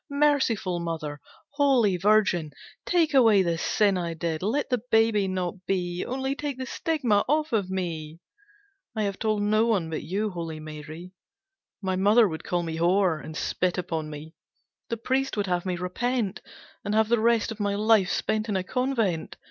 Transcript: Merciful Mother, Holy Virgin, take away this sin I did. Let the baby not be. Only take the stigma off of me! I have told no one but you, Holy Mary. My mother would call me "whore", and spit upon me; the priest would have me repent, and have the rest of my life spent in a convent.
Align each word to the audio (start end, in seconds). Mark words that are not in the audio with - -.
Merciful 0.09 0.79
Mother, 0.79 1.21
Holy 1.51 1.95
Virgin, 1.95 2.51
take 2.87 3.13
away 3.13 3.43
this 3.43 3.61
sin 3.61 3.99
I 3.99 4.15
did. 4.15 4.41
Let 4.41 4.71
the 4.71 4.79
baby 4.89 5.27
not 5.27 5.63
be. 5.67 6.03
Only 6.03 6.33
take 6.35 6.57
the 6.57 6.65
stigma 6.65 7.23
off 7.27 7.53
of 7.53 7.69
me! 7.69 8.19
I 8.95 9.03
have 9.03 9.19
told 9.19 9.43
no 9.43 9.67
one 9.67 9.91
but 9.91 10.01
you, 10.01 10.31
Holy 10.31 10.59
Mary. 10.59 11.13
My 11.83 11.95
mother 11.95 12.27
would 12.27 12.43
call 12.43 12.63
me 12.63 12.79
"whore", 12.79 13.23
and 13.23 13.37
spit 13.37 13.77
upon 13.77 14.09
me; 14.09 14.33
the 14.89 14.97
priest 14.97 15.37
would 15.37 15.45
have 15.45 15.67
me 15.67 15.75
repent, 15.75 16.41
and 16.83 16.95
have 16.95 17.07
the 17.09 17.19
rest 17.19 17.51
of 17.51 17.59
my 17.59 17.75
life 17.75 18.09
spent 18.09 18.49
in 18.49 18.57
a 18.57 18.63
convent. 18.63 19.37